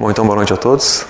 Bom, 0.00 0.10
então 0.10 0.24
boa 0.24 0.36
noite 0.36 0.50
a 0.50 0.56
todos. 0.56 1.04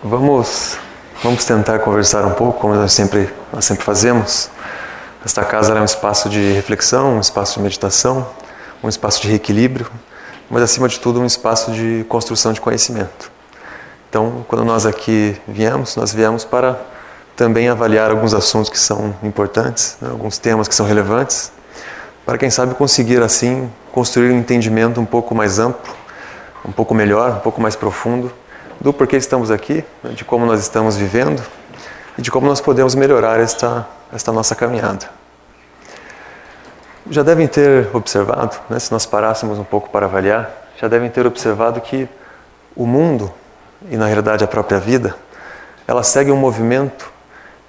Vamos, 0.00 0.78
vamos 1.24 1.44
tentar 1.44 1.80
conversar 1.80 2.24
um 2.24 2.30
pouco, 2.30 2.60
como 2.60 2.72
nós 2.72 2.92
sempre, 2.92 3.28
nós 3.52 3.64
sempre 3.64 3.84
fazemos. 3.84 4.48
Esta 5.26 5.42
casa 5.44 5.76
é 5.76 5.80
um 5.80 5.84
espaço 5.84 6.28
de 6.28 6.52
reflexão, 6.52 7.16
um 7.16 7.18
espaço 7.18 7.58
de 7.58 7.64
meditação, 7.64 8.24
um 8.80 8.88
espaço 8.88 9.20
de 9.20 9.26
reequilíbrio, 9.26 9.90
mas 10.48 10.62
acima 10.62 10.86
de 10.86 11.00
tudo 11.00 11.20
um 11.20 11.26
espaço 11.26 11.72
de 11.72 12.06
construção 12.08 12.52
de 12.52 12.60
conhecimento. 12.60 13.32
Então, 14.08 14.44
quando 14.46 14.64
nós 14.64 14.86
aqui 14.86 15.36
viemos, 15.48 15.96
nós 15.96 16.12
viemos 16.12 16.44
para 16.44 16.80
também 17.34 17.68
avaliar 17.68 18.08
alguns 18.12 18.34
assuntos 18.34 18.70
que 18.70 18.78
são 18.78 19.16
importantes, 19.24 19.96
né, 20.00 20.08
alguns 20.08 20.38
temas 20.38 20.68
que 20.68 20.76
são 20.76 20.86
relevantes, 20.86 21.50
para 22.24 22.38
quem 22.38 22.50
sabe 22.50 22.76
conseguir 22.76 23.20
assim 23.20 23.68
construir 23.90 24.30
um 24.30 24.38
entendimento 24.38 25.00
um 25.00 25.04
pouco 25.04 25.34
mais 25.34 25.58
amplo 25.58 25.98
um 26.64 26.72
pouco 26.72 26.94
melhor, 26.94 27.36
um 27.36 27.40
pouco 27.40 27.60
mais 27.60 27.76
profundo 27.76 28.32
do 28.80 28.92
porquê 28.92 29.16
estamos 29.16 29.50
aqui, 29.50 29.84
de 30.14 30.24
como 30.24 30.46
nós 30.46 30.60
estamos 30.60 30.96
vivendo 30.96 31.42
e 32.16 32.22
de 32.22 32.30
como 32.30 32.46
nós 32.46 32.60
podemos 32.60 32.94
melhorar 32.94 33.38
esta, 33.38 33.86
esta 34.12 34.32
nossa 34.32 34.54
caminhada. 34.54 35.08
Já 37.10 37.22
devem 37.22 37.46
ter 37.46 37.88
observado, 37.94 38.56
né, 38.68 38.78
se 38.78 38.90
nós 38.92 39.04
parássemos 39.04 39.58
um 39.58 39.64
pouco 39.64 39.90
para 39.90 40.06
avaliar, 40.06 40.50
já 40.80 40.88
devem 40.88 41.10
ter 41.10 41.26
observado 41.26 41.80
que 41.80 42.08
o 42.74 42.86
mundo, 42.86 43.32
e 43.90 43.96
na 43.96 44.06
realidade 44.06 44.44
a 44.44 44.46
própria 44.46 44.78
vida, 44.78 45.14
ela 45.86 46.02
segue 46.02 46.30
um 46.30 46.36
movimento 46.36 47.10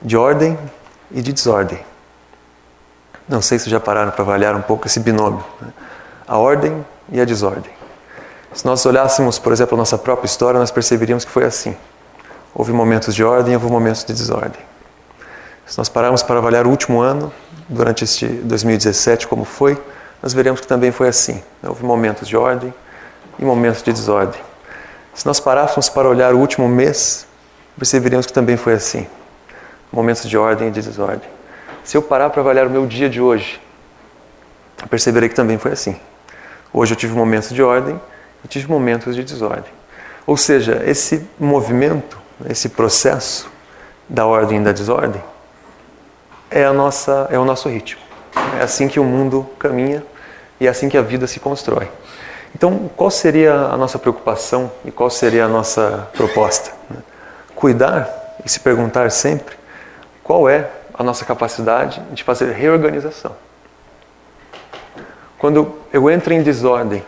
de 0.02 0.16
ordem 0.16 0.58
e 1.10 1.22
de 1.22 1.34
desordem. 1.34 1.80
Não 3.28 3.42
sei 3.42 3.60
se 3.60 3.70
já 3.70 3.80
pararam 3.80 4.12
para 4.12 4.22
avaliar 4.22 4.56
um 4.56 4.62
pouco 4.62 4.88
esse 4.88 5.00
binômio, 5.00 5.44
né? 5.62 5.70
a 6.28 6.38
ordem 6.38 6.86
e 7.12 7.20
a 7.20 7.26
desordem. 7.26 7.81
Se 8.54 8.66
nós 8.66 8.86
olhássemos, 8.86 9.40
por 9.40 9.54
exemplo, 9.54 9.76
a 9.76 9.78
nossa 9.78 9.98
própria 9.98 10.26
história, 10.26 10.60
nós 10.60 10.72
perceberíamos 10.72 11.24
que 11.24 11.32
foi 11.32 11.46
assim. 11.46 11.76
Houve 12.54 12.74
momentos 12.74 13.16
de 13.16 13.24
ordem 13.24 13.54
houve 13.56 13.72
momentos 13.72 14.04
de 14.04 14.14
desordem. 14.14 14.60
Se 15.66 15.78
nós 15.78 15.88
pararmos 15.88 16.22
para 16.22 16.38
avaliar 16.38 16.68
o 16.68 16.70
último 16.70 17.00
ano, 17.00 17.32
durante 17.70 18.04
este 18.04 18.28
2017, 18.28 19.26
como 19.26 19.46
foi, 19.46 19.82
nós 20.22 20.34
veremos 20.34 20.60
que 20.60 20.68
também 20.68 20.92
foi 20.92 21.08
assim. 21.08 21.42
Houve 21.64 21.86
momentos 21.86 22.28
de 22.28 22.36
ordem 22.36 22.74
e 23.40 23.46
momentos 23.46 23.82
de 23.82 23.94
desordem. 23.94 24.42
Se 25.14 25.26
nós 25.26 25.40
parássemos 25.40 25.88
para 25.88 26.10
olhar 26.10 26.34
o 26.34 26.38
último 26.38 26.68
mês, 26.68 27.26
perceberíamos 27.78 28.26
que 28.26 28.34
também 28.34 28.58
foi 28.58 28.74
assim. 28.74 29.08
Momentos 29.94 30.30
de 30.30 30.38
ordem 30.38 30.68
e 30.68 30.72
de 30.72 30.82
desordem. 30.82 31.30
Se 31.86 31.96
eu 31.96 32.02
parar 32.02 32.30
para 32.30 32.42
avaliar 32.42 32.68
o 32.68 32.70
meu 32.70 32.86
dia 32.86 33.10
de 33.10 33.22
hoje, 33.22 33.62
perceberei 34.90 35.30
que 35.30 35.36
também 35.36 35.58
foi 35.58 35.72
assim. 35.72 35.98
Hoje 36.74 36.94
eu 36.94 36.98
tive 36.98 37.14
momentos 37.14 37.50
de 37.50 37.64
ordem 37.64 38.00
tive 38.48 38.70
momentos 38.70 39.16
de 39.16 39.24
desordem. 39.24 39.72
Ou 40.26 40.38
seja, 40.38 40.82
esse 40.86 41.28
movimento, 41.40 42.20
esse 42.50 42.70
processo 42.70 43.50
da 44.08 44.26
ordem 44.26 44.60
e 44.60 44.64
da 44.64 44.72
desordem 44.72 45.22
é, 46.52 46.66
a 46.66 46.74
nossa, 46.74 47.28
é 47.32 47.40
o 47.40 47.46
nosso 47.46 47.70
ritmo. 47.70 48.02
É 48.60 48.64
assim 48.64 48.90
que 48.90 49.00
o 49.00 49.04
mundo 49.04 49.50
caminha 49.58 50.04
e 50.60 50.68
é 50.68 50.70
assim 50.70 50.90
que 50.90 50.98
a 50.98 51.02
vida 51.02 51.26
se 51.26 51.40
constrói. 51.40 51.90
Então, 52.54 52.90
qual 52.98 53.10
seria 53.10 53.54
a 53.54 53.78
nossa 53.78 53.98
preocupação 53.98 54.70
e 54.84 54.92
qual 54.92 55.10
seria 55.10 55.46
a 55.46 55.48
nossa 55.48 56.10
proposta? 56.14 56.72
Cuidar 57.56 58.10
e 58.46 58.50
se 58.50 58.60
perguntar 58.60 59.10
sempre 59.10 59.56
qual 60.22 60.50
é 60.50 60.70
a 60.94 61.04
nossa 61.04 61.24
capacidade 61.24 62.02
de 62.12 62.24
fazer 62.24 62.52
reorganização. 62.52 63.36
Quando 65.40 65.76
eu 65.94 66.10
entro 66.10 66.34
em 66.34 66.44
desordem 66.44 67.04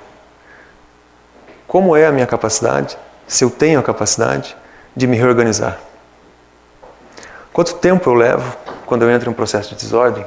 como 1.74 1.98
é 1.98 2.06
a 2.06 2.12
minha 2.12 2.28
capacidade, 2.28 2.96
se 3.28 3.44
eu 3.44 3.50
tenho 3.50 3.80
a 3.80 3.82
capacidade 3.82 4.56
de 4.96 5.08
me 5.08 5.18
reorganizar. 5.18 5.80
Quanto 7.52 7.74
tempo 7.74 8.12
eu 8.12 8.14
levo, 8.14 8.56
quando 8.86 9.02
eu 9.02 9.10
entro 9.10 9.28
em 9.28 9.34
um 9.34 9.36
processo 9.36 9.70
de 9.70 9.82
desordem, 9.82 10.24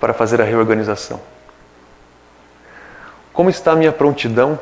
para 0.00 0.12
fazer 0.12 0.40
a 0.40 0.44
reorganização? 0.44 1.20
Como 3.32 3.48
está 3.48 3.70
a 3.70 3.76
minha 3.76 3.92
prontidão 3.92 4.58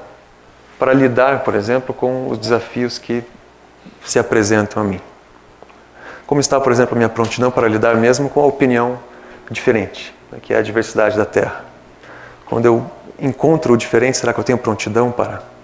para 0.78 0.92
lidar, 0.92 1.44
por 1.44 1.54
exemplo, 1.54 1.94
com 1.94 2.28
os 2.28 2.36
desafios 2.36 2.98
que 2.98 3.24
se 4.04 4.18
apresentam 4.18 4.82
a 4.82 4.84
mim? 4.84 5.00
Como 6.26 6.42
está, 6.42 6.60
por 6.60 6.70
exemplo, 6.70 6.94
a 6.94 6.98
minha 6.98 7.08
prontidão 7.08 7.50
para 7.50 7.66
lidar 7.66 7.96
mesmo 7.96 8.28
com 8.28 8.42
a 8.42 8.46
opinião 8.46 8.98
diferente, 9.50 10.14
né, 10.30 10.38
que 10.42 10.52
é 10.52 10.58
a 10.58 10.62
diversidade 10.62 11.16
da 11.16 11.24
Terra? 11.24 11.64
Quando 12.44 12.66
eu 12.66 12.84
encontro 13.18 13.72
o 13.72 13.78
diferente, 13.78 14.18
será 14.18 14.34
que 14.34 14.38
eu 14.38 14.44
tenho 14.44 14.58
prontidão 14.58 15.10
para 15.10 15.56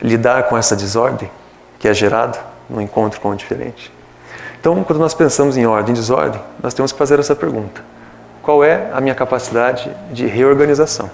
lidar 0.00 0.44
com 0.44 0.56
essa 0.56 0.74
desordem 0.74 1.30
que 1.78 1.88
é 1.88 1.94
gerada 1.94 2.38
no 2.68 2.80
encontro 2.80 3.20
com 3.20 3.30
o 3.30 3.34
diferente. 3.34 3.92
Então, 4.60 4.84
quando 4.84 4.98
nós 4.98 5.14
pensamos 5.14 5.56
em 5.56 5.66
ordem 5.66 5.94
e 5.94 5.96
desordem, 5.96 6.40
nós 6.62 6.74
temos 6.74 6.92
que 6.92 6.98
fazer 6.98 7.18
essa 7.18 7.34
pergunta: 7.34 7.82
qual 8.42 8.62
é 8.62 8.90
a 8.92 9.00
minha 9.00 9.14
capacidade 9.14 9.90
de 10.12 10.26
reorganização? 10.26 11.10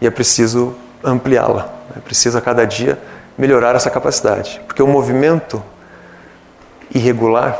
E 0.00 0.06
é 0.06 0.10
preciso 0.10 0.74
ampliá-la, 1.02 1.68
é 1.96 2.00
preciso 2.00 2.36
a 2.36 2.40
cada 2.40 2.66
dia 2.66 2.98
melhorar 3.36 3.76
essa 3.76 3.88
capacidade, 3.88 4.60
porque 4.66 4.82
o 4.82 4.86
movimento 4.86 5.62
irregular, 6.92 7.56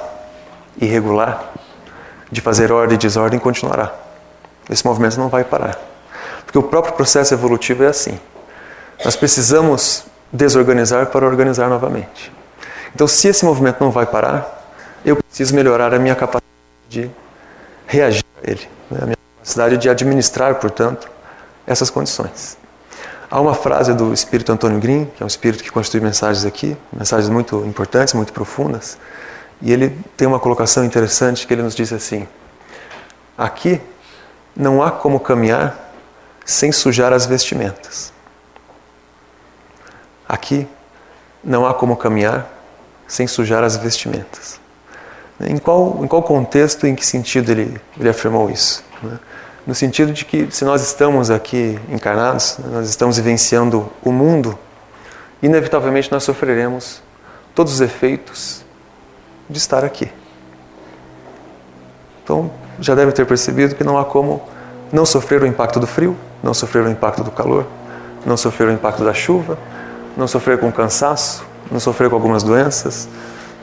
irregular 0.80 1.52
de 2.30 2.40
fazer 2.40 2.72
ordem 2.72 2.96
e 2.96 2.98
desordem 2.98 3.38
continuará. 3.38 3.92
Esse 4.68 4.84
movimento 4.84 5.18
não 5.18 5.28
vai 5.28 5.44
parar, 5.44 5.78
porque 6.44 6.58
o 6.58 6.62
próprio 6.62 6.94
processo 6.94 7.32
evolutivo 7.32 7.84
é 7.84 7.86
assim. 7.86 8.18
Nós 9.04 9.16
precisamos 9.16 10.04
desorganizar 10.32 11.06
para 11.06 11.26
organizar 11.26 11.68
novamente. 11.68 12.32
Então, 12.94 13.06
se 13.06 13.28
esse 13.28 13.44
movimento 13.44 13.80
não 13.80 13.90
vai 13.90 14.06
parar, 14.06 14.72
eu 15.04 15.16
preciso 15.16 15.54
melhorar 15.54 15.94
a 15.94 15.98
minha 15.98 16.14
capacidade 16.14 16.44
de 16.88 17.10
reagir 17.86 18.24
a 18.42 18.50
ele, 18.50 18.68
né? 18.90 18.98
a 19.02 19.04
minha 19.06 19.16
capacidade 19.36 19.76
de 19.76 19.88
administrar, 19.88 20.54
portanto, 20.56 21.08
essas 21.66 21.90
condições. 21.90 22.58
Há 23.30 23.40
uma 23.40 23.54
frase 23.54 23.92
do 23.92 24.12
espírito 24.12 24.50
Antônio 24.50 24.80
Green, 24.80 25.04
que 25.04 25.22
é 25.22 25.24
um 25.24 25.28
espírito 25.28 25.62
que 25.62 25.70
constitui 25.70 26.00
mensagens 26.00 26.44
aqui, 26.44 26.76
mensagens 26.92 27.28
muito 27.28 27.64
importantes, 27.66 28.14
muito 28.14 28.32
profundas, 28.32 28.98
e 29.60 29.72
ele 29.72 29.96
tem 30.16 30.26
uma 30.26 30.40
colocação 30.40 30.84
interessante 30.84 31.46
que 31.46 31.52
ele 31.52 31.62
nos 31.62 31.74
diz 31.74 31.92
assim: 31.92 32.26
Aqui 33.36 33.80
não 34.56 34.82
há 34.82 34.90
como 34.90 35.20
caminhar 35.20 35.92
sem 36.44 36.72
sujar 36.72 37.12
as 37.12 37.26
vestimentas. 37.26 38.12
Aqui 40.28 40.66
não 41.42 41.66
há 41.66 41.72
como 41.72 41.96
caminhar 41.96 42.46
sem 43.06 43.26
sujar 43.26 43.64
as 43.64 43.76
vestimentas. 43.76 44.60
Em 45.40 45.56
qual, 45.56 46.00
em 46.02 46.06
qual 46.06 46.22
contexto, 46.22 46.86
em 46.86 46.94
que 46.94 47.06
sentido 47.06 47.50
ele, 47.50 47.80
ele 47.98 48.08
afirmou 48.08 48.50
isso? 48.50 48.84
Né? 49.02 49.18
No 49.66 49.74
sentido 49.74 50.12
de 50.12 50.24
que 50.24 50.48
se 50.50 50.64
nós 50.64 50.82
estamos 50.82 51.30
aqui 51.30 51.78
encarnados, 51.90 52.58
né, 52.58 52.68
nós 52.72 52.88
estamos 52.88 53.16
vivenciando 53.16 53.90
o 54.02 54.10
mundo, 54.10 54.58
inevitavelmente 55.42 56.10
nós 56.10 56.24
sofreremos 56.24 57.02
todos 57.54 57.74
os 57.74 57.80
efeitos 57.80 58.64
de 59.48 59.58
estar 59.58 59.84
aqui. 59.84 60.10
Então, 62.24 62.50
já 62.80 62.94
deve 62.94 63.12
ter 63.12 63.26
percebido 63.26 63.74
que 63.74 63.84
não 63.84 63.98
há 63.98 64.04
como 64.04 64.42
não 64.92 65.06
sofrer 65.06 65.42
o 65.42 65.46
impacto 65.46 65.78
do 65.78 65.86
frio, 65.86 66.16
não 66.42 66.52
sofrer 66.52 66.84
o 66.84 66.90
impacto 66.90 67.22
do 67.22 67.30
calor, 67.30 67.66
não 68.24 68.36
sofrer 68.36 68.68
o 68.68 68.72
impacto 68.72 69.04
da 69.04 69.14
chuva, 69.14 69.58
não 70.18 70.26
sofrer 70.26 70.58
com 70.58 70.72
cansaço, 70.72 71.44
não 71.70 71.78
sofrer 71.78 72.10
com 72.10 72.16
algumas 72.16 72.42
doenças, 72.42 73.08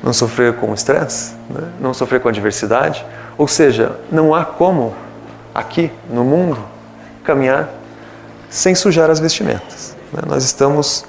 não 0.01 0.13
sofrer 0.13 0.55
com 0.55 0.73
estresse, 0.73 1.33
né? 1.49 1.69
não 1.81 1.93
sofrer 1.93 2.21
com 2.21 2.29
adversidade. 2.29 3.05
Ou 3.37 3.45
seja, 3.45 3.99
não 4.09 4.33
há 4.33 4.45
como 4.45 4.95
aqui 5.53 5.91
no 6.09 6.23
mundo 6.23 6.57
caminhar 7.25 7.69
sem 8.49 8.73
sujar 8.73 9.09
as 9.09 9.19
vestimentas. 9.19 9.97
Né? 10.13 10.21
Nós 10.25 10.45
estamos 10.45 11.03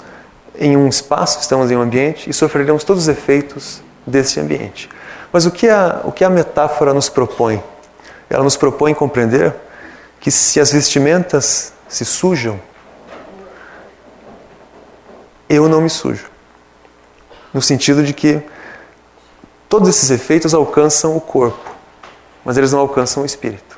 em 0.58 0.76
um 0.76 0.88
espaço, 0.88 1.38
estamos 1.40 1.70
em 1.70 1.76
um 1.76 1.80
ambiente 1.80 2.28
e 2.28 2.32
sofreremos 2.32 2.82
todos 2.82 3.04
os 3.04 3.08
efeitos 3.08 3.80
desse 4.04 4.40
ambiente. 4.40 4.88
Mas 5.32 5.46
o 5.46 5.52
que 5.52 5.68
a, 5.68 6.00
o 6.02 6.10
que 6.10 6.24
a 6.24 6.30
metáfora 6.30 6.92
nos 6.92 7.08
propõe? 7.08 7.62
Ela 8.28 8.42
nos 8.42 8.56
propõe 8.56 8.94
compreender 8.94 9.54
que 10.18 10.30
se 10.32 10.58
as 10.58 10.72
vestimentas 10.72 11.72
se 11.88 12.04
sujam, 12.04 12.58
eu 15.48 15.68
não 15.68 15.80
me 15.80 15.90
sujo. 15.90 16.26
No 17.52 17.62
sentido 17.62 18.02
de 18.02 18.12
que 18.12 18.42
todos 19.68 19.88
esses 19.88 20.10
efeitos 20.10 20.54
alcançam 20.54 21.16
o 21.16 21.20
corpo, 21.20 21.74
mas 22.44 22.56
eles 22.56 22.72
não 22.72 22.80
alcançam 22.80 23.22
o 23.22 23.26
espírito. 23.26 23.76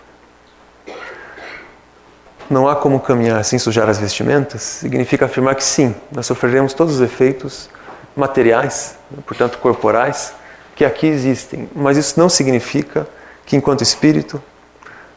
Não 2.50 2.68
há 2.68 2.74
como 2.74 2.98
caminhar 3.00 3.44
sem 3.44 3.58
sujar 3.58 3.88
as 3.88 3.98
vestimentas, 3.98 4.62
significa 4.62 5.26
afirmar 5.26 5.54
que 5.54 5.64
sim, 5.64 5.94
nós 6.10 6.26
sofreremos 6.26 6.72
todos 6.72 6.94
os 6.94 7.00
efeitos 7.00 7.68
materiais, 8.16 8.96
portanto 9.26 9.58
corporais, 9.58 10.32
que 10.74 10.84
aqui 10.84 11.06
existem, 11.06 11.68
mas 11.74 11.96
isso 11.96 12.18
não 12.18 12.28
significa 12.28 13.06
que 13.44 13.56
enquanto 13.56 13.82
espírito 13.82 14.42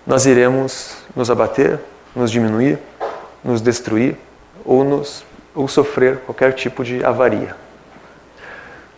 nós 0.06 0.26
iremos 0.26 0.98
nos 1.16 1.30
abater, 1.30 1.80
nos 2.16 2.32
diminuir, 2.32 2.80
nos 3.44 3.62
destruir 3.62 4.18
ou 4.66 4.84
nos 4.84 5.24
ou 5.54 5.68
sofrer 5.68 6.20
qualquer 6.20 6.54
tipo 6.54 6.84
de 6.84 7.04
avaria. 7.04 7.56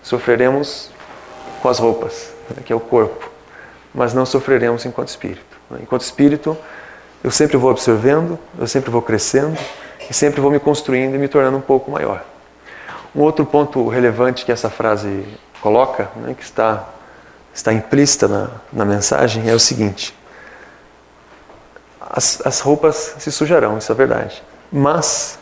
Sofreremos 0.01 0.89
com 1.61 1.69
as 1.69 1.79
roupas, 1.79 2.31
né, 2.49 2.61
que 2.65 2.73
é 2.73 2.75
o 2.75 2.79
corpo, 2.79 3.31
mas 3.93 4.13
não 4.13 4.25
sofreremos 4.25 4.85
enquanto 4.85 5.07
espírito. 5.07 5.57
Enquanto 5.81 6.01
espírito, 6.01 6.57
eu 7.23 7.31
sempre 7.31 7.57
vou 7.57 7.71
observando, 7.71 8.37
eu 8.59 8.67
sempre 8.67 8.91
vou 8.91 9.01
crescendo 9.01 9.57
e 10.09 10.13
sempre 10.13 10.41
vou 10.41 10.51
me 10.51 10.59
construindo 10.59 11.15
e 11.15 11.17
me 11.17 11.27
tornando 11.27 11.57
um 11.57 11.61
pouco 11.61 11.89
maior. 11.89 12.23
Um 13.15 13.21
outro 13.21 13.45
ponto 13.45 13.87
relevante 13.87 14.43
que 14.43 14.51
essa 14.51 14.69
frase 14.69 15.25
coloca, 15.61 16.09
né, 16.17 16.35
que 16.37 16.43
está, 16.43 16.89
está 17.53 17.71
implícita 17.71 18.27
na, 18.27 18.49
na 18.71 18.83
mensagem, 18.83 19.49
é 19.49 19.53
o 19.53 19.59
seguinte: 19.59 20.13
as, 22.01 22.45
as 22.45 22.59
roupas 22.59 23.15
se 23.19 23.31
sujarão, 23.31 23.77
isso 23.77 23.91
é 23.91 23.95
verdade, 23.95 24.43
mas 24.71 25.39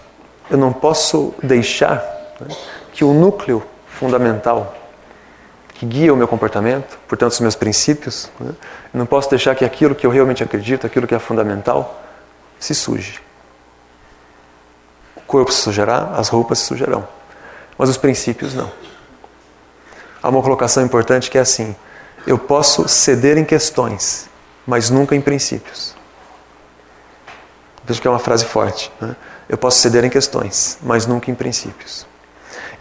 eu 0.51 0.57
não 0.57 0.73
posso 0.73 1.33
deixar 1.41 1.95
né, 2.39 2.53
que 2.91 3.05
o 3.05 3.13
núcleo 3.13 3.63
fundamental 3.87 4.75
que 5.73 5.85
guia 5.85 6.13
o 6.13 6.17
meu 6.17 6.27
comportamento, 6.27 6.99
portanto, 7.07 7.31
os 7.31 7.39
meus 7.39 7.55
princípios, 7.55 8.29
né, 8.39 8.53
eu 8.93 8.97
não 8.97 9.05
posso 9.05 9.29
deixar 9.29 9.55
que 9.55 9.63
aquilo 9.63 9.95
que 9.95 10.05
eu 10.05 10.11
realmente 10.11 10.43
acredito, 10.43 10.85
aquilo 10.85 11.07
que 11.07 11.15
é 11.15 11.19
fundamental, 11.19 12.03
se 12.59 12.75
suje. 12.75 13.19
O 15.15 15.21
corpo 15.21 15.51
se 15.51 15.61
sujará, 15.61 16.11
as 16.17 16.27
roupas 16.27 16.59
se 16.59 16.65
sujarão, 16.65 17.07
mas 17.77 17.89
os 17.89 17.97
princípios 17.97 18.53
não. 18.53 18.69
Há 20.21 20.29
uma 20.29 20.41
colocação 20.43 20.83
importante 20.83 21.31
que 21.31 21.37
é 21.37 21.41
assim: 21.41 21.75
eu 22.27 22.37
posso 22.37 22.87
ceder 22.87 23.37
em 23.37 23.45
questões, 23.45 24.29
mas 24.67 24.89
nunca 24.89 25.15
em 25.15 25.21
princípios. 25.21 25.95
Veja 27.83 27.99
que 27.99 28.07
é 28.07 28.11
uma 28.11 28.19
frase 28.19 28.45
forte. 28.45 28.91
Né? 29.01 29.15
Eu 29.51 29.57
posso 29.57 29.79
ceder 29.79 30.05
em 30.05 30.09
questões, 30.09 30.77
mas 30.81 31.05
nunca 31.05 31.29
em 31.29 31.35
princípios. 31.35 32.07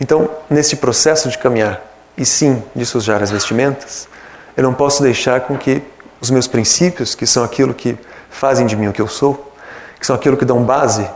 Então, 0.01 0.31
neste 0.49 0.77
processo 0.77 1.29
de 1.29 1.37
caminhar, 1.37 1.83
e 2.17 2.25
sim 2.25 2.63
de 2.77 2.87
sujar 2.87 3.21
as 3.21 3.31
vestimentas, 3.33 4.09
eu 4.57 4.63
não 4.63 4.73
posso 4.73 5.03
deixar 5.03 5.41
com 5.41 5.59
que 5.59 5.83
os 6.21 6.31
meus 6.31 6.47
princípios, 6.47 7.17
que 7.17 7.27
são 7.27 7.43
aquilo 7.43 7.75
que 7.75 7.99
fazem 8.31 8.67
de 8.67 8.77
mim 8.77 8.87
o 8.87 8.93
que 8.93 9.03
eu 9.03 9.09
sou, 9.09 9.53
que 9.99 10.07
são 10.07 10.15
aquilo 10.15 10.37
que 10.37 10.45
dão 10.45 10.63
base 10.63 11.11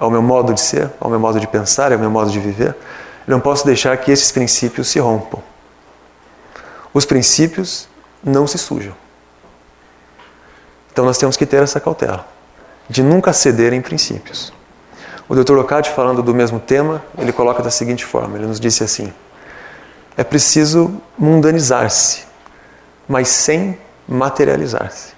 ao 0.00 0.10
meu 0.10 0.20
modo 0.20 0.52
de 0.52 0.60
ser, 0.60 0.90
ao 0.98 1.08
meu 1.08 1.20
modo 1.20 1.38
de 1.38 1.46
pensar, 1.46 1.92
ao 1.92 1.98
meu 1.98 2.10
modo 2.10 2.32
de 2.32 2.40
viver, 2.40 2.74
eu 3.24 3.30
não 3.30 3.40
posso 3.40 3.64
deixar 3.64 3.96
que 3.98 4.10
esses 4.10 4.32
princípios 4.32 4.88
se 4.88 4.98
rompam. 4.98 5.40
Os 6.92 7.04
princípios 7.04 7.88
não 8.24 8.48
se 8.48 8.58
sujam. 8.58 8.94
Então 10.90 11.04
nós 11.04 11.18
temos 11.18 11.36
que 11.36 11.46
ter 11.46 11.62
essa 11.62 11.78
cautela 11.78 12.26
de 12.90 13.00
nunca 13.00 13.32
ceder 13.32 13.72
em 13.72 13.80
princípios. 13.80 14.57
O 15.28 15.34
Dr. 15.34 15.52
Locati, 15.52 15.90
falando 15.90 16.22
do 16.22 16.34
mesmo 16.34 16.58
tema, 16.58 17.04
ele 17.18 17.32
coloca 17.32 17.62
da 17.62 17.70
seguinte 17.70 18.04
forma: 18.04 18.38
ele 18.38 18.46
nos 18.46 18.58
disse 18.58 18.82
assim: 18.82 19.12
é 20.16 20.24
preciso 20.24 21.00
mundanizar-se, 21.18 22.24
mas 23.06 23.28
sem 23.28 23.78
materializar-se. 24.08 25.12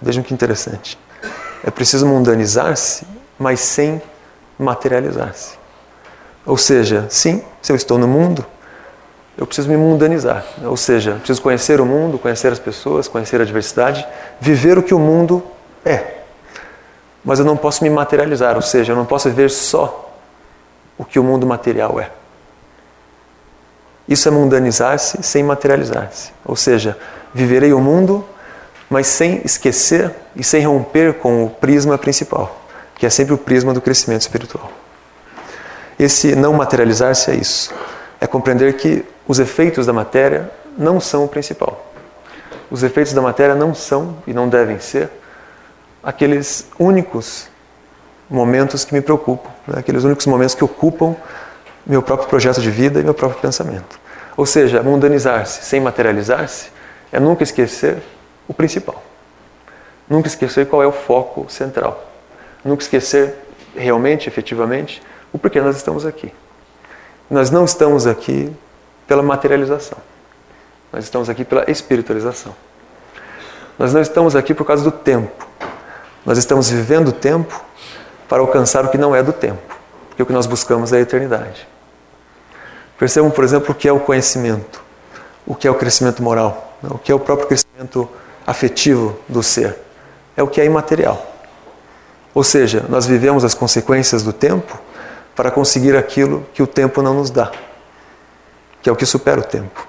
Vejam 0.00 0.22
que 0.22 0.32
interessante. 0.32 0.98
É 1.64 1.70
preciso 1.70 2.06
mundanizar-se, 2.06 3.06
mas 3.38 3.60
sem 3.60 4.00
materializar-se. 4.58 5.58
Ou 6.46 6.56
seja, 6.56 7.06
sim, 7.08 7.42
se 7.60 7.70
eu 7.70 7.76
estou 7.76 7.98
no 7.98 8.08
mundo, 8.08 8.44
eu 9.36 9.46
preciso 9.46 9.68
me 9.68 9.76
mundanizar. 9.76 10.44
Ou 10.64 10.76
seja, 10.76 11.16
preciso 11.16 11.42
conhecer 11.42 11.80
o 11.80 11.86
mundo, 11.86 12.18
conhecer 12.18 12.52
as 12.52 12.58
pessoas, 12.58 13.08
conhecer 13.08 13.40
a 13.40 13.44
diversidade, 13.44 14.06
viver 14.40 14.78
o 14.78 14.82
que 14.82 14.94
o 14.94 14.98
mundo 14.98 15.42
é. 15.84 16.21
Mas 17.24 17.38
eu 17.38 17.44
não 17.44 17.56
posso 17.56 17.84
me 17.84 17.90
materializar, 17.90 18.56
ou 18.56 18.62
seja, 18.62 18.92
eu 18.92 18.96
não 18.96 19.04
posso 19.04 19.30
ver 19.30 19.50
só 19.50 20.12
o 20.98 21.04
que 21.04 21.18
o 21.18 21.24
mundo 21.24 21.46
material 21.46 22.00
é. 22.00 22.10
Isso 24.08 24.28
é 24.28 24.30
mundanizar-se 24.30 25.22
sem 25.22 25.42
materializar-se. 25.42 26.32
Ou 26.44 26.56
seja, 26.56 26.98
viverei 27.32 27.72
o 27.72 27.80
mundo, 27.80 28.24
mas 28.90 29.06
sem 29.06 29.40
esquecer 29.44 30.12
e 30.34 30.42
sem 30.42 30.66
romper 30.66 31.14
com 31.14 31.44
o 31.44 31.50
prisma 31.50 31.96
principal, 31.96 32.60
que 32.94 33.06
é 33.06 33.10
sempre 33.10 33.32
o 33.32 33.38
prisma 33.38 33.72
do 33.72 33.80
crescimento 33.80 34.22
espiritual. 34.22 34.70
Esse 35.98 36.34
não 36.34 36.52
materializar-se 36.52 37.30
é 37.30 37.34
isso. 37.34 37.72
É 38.20 38.26
compreender 38.26 38.74
que 38.74 39.04
os 39.26 39.38
efeitos 39.38 39.86
da 39.86 39.92
matéria 39.92 40.50
não 40.76 41.00
são 41.00 41.24
o 41.24 41.28
principal. 41.28 41.92
Os 42.70 42.82
efeitos 42.82 43.12
da 43.12 43.22
matéria 43.22 43.54
não 43.54 43.74
são 43.74 44.16
e 44.26 44.32
não 44.32 44.48
devem 44.48 44.78
ser 44.80 45.08
aqueles 46.02 46.66
únicos 46.78 47.48
momentos 48.28 48.84
que 48.84 48.94
me 48.94 49.00
preocupam, 49.00 49.50
né? 49.66 49.78
aqueles 49.78 50.04
únicos 50.04 50.26
momentos 50.26 50.54
que 50.54 50.64
ocupam 50.64 51.14
meu 51.86 52.02
próprio 52.02 52.28
projeto 52.28 52.60
de 52.60 52.70
vida 52.70 53.00
e 53.00 53.04
meu 53.04 53.14
próprio 53.14 53.40
pensamento. 53.40 54.00
Ou 54.36 54.46
seja, 54.46 54.82
mundanizar-se 54.82 55.64
sem 55.64 55.80
materializar-se 55.80 56.70
é 57.10 57.20
nunca 57.20 57.42
esquecer 57.42 58.02
o 58.48 58.54
principal. 58.54 59.02
Nunca 60.08 60.28
esquecer 60.28 60.66
qual 60.66 60.82
é 60.82 60.86
o 60.86 60.92
foco 60.92 61.46
central. 61.50 62.10
Nunca 62.64 62.82
esquecer 62.82 63.34
realmente, 63.76 64.28
efetivamente, 64.28 65.02
o 65.32 65.38
porquê 65.38 65.60
nós 65.60 65.76
estamos 65.76 66.06
aqui. 66.06 66.32
Nós 67.30 67.50
não 67.50 67.64
estamos 67.64 68.06
aqui 68.06 68.52
pela 69.06 69.22
materialização. 69.22 69.98
Nós 70.92 71.04
estamos 71.04 71.28
aqui 71.28 71.44
pela 71.44 71.70
espiritualização. 71.70 72.54
Nós 73.78 73.92
não 73.92 74.00
estamos 74.00 74.36
aqui 74.36 74.54
por 74.54 74.66
causa 74.66 74.84
do 74.84 74.90
tempo. 74.90 75.46
Nós 76.24 76.38
estamos 76.38 76.70
vivendo 76.70 77.08
o 77.08 77.12
tempo 77.12 77.62
para 78.28 78.40
alcançar 78.40 78.84
o 78.84 78.88
que 78.88 78.98
não 78.98 79.14
é 79.14 79.22
do 79.22 79.32
tempo. 79.32 79.76
Porque 80.08 80.22
o 80.22 80.26
que 80.26 80.32
nós 80.32 80.46
buscamos 80.46 80.92
é 80.92 80.98
a 80.98 81.00
eternidade. 81.00 81.66
Percebam, 82.98 83.30
por 83.30 83.42
exemplo, 83.42 83.72
o 83.72 83.74
que 83.74 83.88
é 83.88 83.92
o 83.92 83.98
conhecimento, 83.98 84.82
o 85.46 85.54
que 85.54 85.66
é 85.66 85.70
o 85.70 85.74
crescimento 85.74 86.22
moral, 86.22 86.78
o 86.82 86.98
que 86.98 87.10
é 87.10 87.14
o 87.14 87.18
próprio 87.18 87.48
crescimento 87.48 88.08
afetivo 88.46 89.18
do 89.28 89.42
ser. 89.42 89.76
É 90.36 90.42
o 90.42 90.46
que 90.46 90.60
é 90.60 90.64
imaterial. 90.64 91.26
Ou 92.34 92.44
seja, 92.44 92.86
nós 92.88 93.06
vivemos 93.06 93.44
as 93.44 93.54
consequências 93.54 94.22
do 94.22 94.32
tempo 94.32 94.78
para 95.34 95.50
conseguir 95.50 95.96
aquilo 95.96 96.46
que 96.54 96.62
o 96.62 96.66
tempo 96.66 97.02
não 97.02 97.14
nos 97.14 97.30
dá, 97.30 97.50
que 98.80 98.88
é 98.88 98.92
o 98.92 98.96
que 98.96 99.04
supera 99.04 99.40
o 99.40 99.44
tempo, 99.44 99.86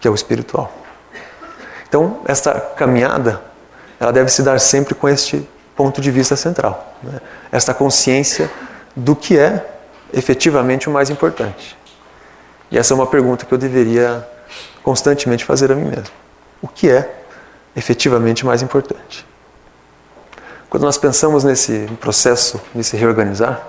que 0.00 0.08
é 0.08 0.10
o 0.10 0.14
espiritual. 0.14 0.72
Então, 1.88 2.20
esta 2.26 2.58
caminhada, 2.60 3.42
ela 3.98 4.12
deve 4.12 4.30
se 4.30 4.42
dar 4.42 4.58
sempre 4.60 4.94
com 4.94 5.08
este 5.08 5.48
ponto 5.74 6.00
de 6.00 6.10
vista 6.10 6.36
central, 6.36 6.94
né? 7.02 7.20
esta 7.52 7.74
consciência 7.74 8.50
do 8.94 9.14
que 9.14 9.38
é 9.38 9.64
efetivamente 10.12 10.88
o 10.88 10.92
mais 10.92 11.10
importante? 11.10 11.76
E 12.70 12.78
essa 12.78 12.92
é 12.92 12.94
uma 12.94 13.06
pergunta 13.06 13.44
que 13.44 13.52
eu 13.52 13.58
deveria 13.58 14.26
constantemente 14.82 15.44
fazer 15.44 15.70
a 15.70 15.74
mim 15.74 15.84
mesmo. 15.84 16.14
O 16.60 16.68
que 16.68 16.90
é 16.90 17.22
efetivamente 17.74 18.44
mais 18.44 18.62
importante? 18.62 19.26
Quando 20.68 20.82
nós 20.82 20.98
pensamos 20.98 21.44
nesse 21.44 21.88
processo 22.00 22.60
de 22.74 22.82
se 22.82 22.96
reorganizar, 22.96 23.66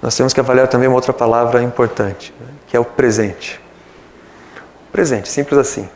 nós 0.00 0.16
temos 0.16 0.32
que 0.32 0.40
avaliar 0.40 0.68
também 0.68 0.88
uma 0.88 0.94
outra 0.94 1.12
palavra 1.12 1.62
importante, 1.62 2.32
né? 2.40 2.46
que 2.66 2.76
é 2.76 2.80
o 2.80 2.84
presente. 2.84 3.60
Presente, 4.92 5.28
simples 5.28 5.58
assim. 5.58 5.88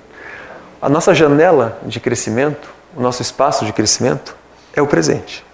A 0.83 0.89
nossa 0.89 1.15
janela 1.15 1.79
de 1.85 1.99
crescimento, 1.99 2.69
o 2.97 3.01
nosso 3.01 3.23
espaço 3.23 3.65
de 3.65 3.73
crescimento 3.73 4.37
é 4.75 4.83
o 4.83 4.87
presente. 4.87 5.45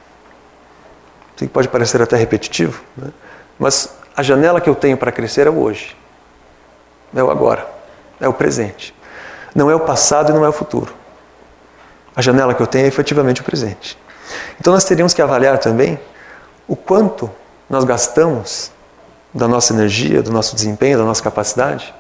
Isso 1.36 1.48
pode 1.48 1.68
parecer 1.68 2.02
até 2.02 2.16
repetitivo, 2.16 2.82
né? 2.96 3.10
mas 3.58 3.94
a 4.16 4.22
janela 4.22 4.60
que 4.60 4.68
eu 4.68 4.74
tenho 4.74 4.96
para 4.96 5.10
crescer 5.10 5.46
é 5.46 5.50
o 5.50 5.58
hoje. 5.58 5.96
É 7.14 7.22
o 7.22 7.30
agora. 7.30 7.66
É 8.20 8.28
o 8.28 8.32
presente. 8.32 8.94
Não 9.54 9.70
é 9.70 9.74
o 9.74 9.80
passado 9.80 10.30
e 10.30 10.34
não 10.34 10.44
é 10.44 10.48
o 10.48 10.52
futuro. 10.52 10.92
A 12.14 12.20
janela 12.20 12.52
que 12.52 12.60
eu 12.60 12.66
tenho 12.66 12.84
é 12.84 12.88
efetivamente 12.88 13.40
o 13.40 13.44
presente. 13.44 13.96
Então 14.60 14.72
nós 14.72 14.84
teríamos 14.84 15.14
que 15.14 15.22
avaliar 15.22 15.58
também 15.58 15.98
o 16.68 16.76
quanto 16.76 17.30
nós 17.68 17.84
gastamos 17.84 18.70
da 19.32 19.48
nossa 19.48 19.72
energia, 19.72 20.22
do 20.22 20.30
nosso 20.30 20.54
desempenho, 20.54 20.98
da 20.98 21.04
nossa 21.04 21.22
capacidade 21.22 21.94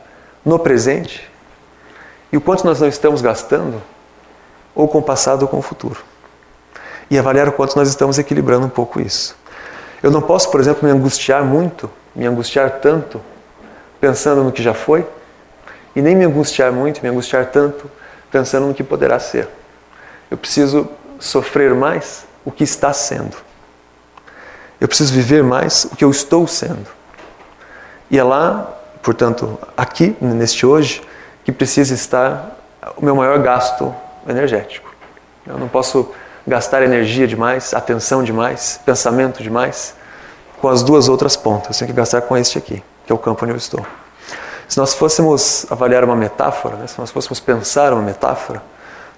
no 0.44 0.58
presente 0.58 1.30
e 2.32 2.36
o 2.36 2.40
quanto 2.40 2.64
nós 2.64 2.80
não 2.80 2.88
estamos 2.88 3.20
gastando 3.20 3.82
ou 4.74 4.88
com 4.88 4.98
o 4.98 5.02
passado 5.02 5.42
ou 5.42 5.48
com 5.48 5.58
o 5.58 5.62
futuro. 5.62 6.02
E 7.10 7.18
avaliar 7.18 7.48
o 7.48 7.52
quanto 7.52 7.76
nós 7.76 7.88
estamos 7.88 8.18
equilibrando 8.18 8.66
um 8.66 8.70
pouco 8.70 9.00
isso. 9.00 9.36
Eu 10.02 10.10
não 10.10 10.22
posso, 10.22 10.50
por 10.50 10.60
exemplo, 10.60 10.86
me 10.86 10.90
angustiar 10.90 11.44
muito 11.44 11.90
me 12.14 12.26
angustiar 12.26 12.80
tanto 12.80 13.20
pensando 14.00 14.42
no 14.42 14.52
que 14.52 14.62
já 14.62 14.72
foi, 14.72 15.06
e 15.94 16.00
nem 16.00 16.16
me 16.16 16.24
angustiar 16.24 16.72
muito, 16.72 17.02
me 17.02 17.08
angustiar 17.08 17.46
tanto 17.46 17.90
pensando 18.30 18.66
no 18.66 18.74
que 18.74 18.82
poderá 18.82 19.18
ser. 19.18 19.48
Eu 20.30 20.38
preciso 20.38 20.88
sofrer 21.18 21.74
mais 21.74 22.24
o 22.44 22.50
que 22.50 22.64
está 22.64 22.92
sendo. 22.92 23.36
Eu 24.80 24.88
preciso 24.88 25.12
viver 25.12 25.42
mais 25.42 25.84
o 25.84 25.96
que 25.96 26.04
eu 26.04 26.10
estou 26.10 26.46
sendo. 26.46 26.86
E 28.10 28.18
é 28.18 28.22
lá, 28.22 28.72
portanto, 29.02 29.58
aqui, 29.76 30.16
neste 30.20 30.64
hoje, 30.64 31.02
que 31.44 31.52
precisa 31.52 31.92
estar 31.92 32.56
o 32.96 33.04
meu 33.04 33.14
maior 33.14 33.38
gasto 33.40 33.94
energético. 34.28 34.92
Eu 35.46 35.58
não 35.58 35.68
posso 35.68 36.10
gastar 36.46 36.82
energia 36.82 37.26
demais, 37.26 37.74
atenção 37.74 38.22
demais, 38.22 38.80
pensamento 38.84 39.42
demais 39.42 39.94
com 40.60 40.68
as 40.68 40.82
duas 40.82 41.08
outras 41.08 41.36
pontas, 41.36 41.78
tenho 41.78 41.90
que 41.90 41.96
gastar 41.96 42.20
com 42.22 42.36
este 42.36 42.58
aqui, 42.58 42.82
que 43.06 43.12
é 43.12 43.14
o 43.14 43.18
campo 43.18 43.44
onde 43.44 43.54
eu 43.54 43.56
estou. 43.56 43.84
Se 44.68 44.78
nós 44.78 44.94
fôssemos 44.94 45.66
avaliar 45.70 46.04
uma 46.04 46.14
metáfora, 46.14 46.76
né, 46.76 46.86
se 46.86 46.98
nós 46.98 47.10
fôssemos 47.10 47.40
pensar 47.40 47.92
uma 47.92 48.02
metáfora, 48.02 48.62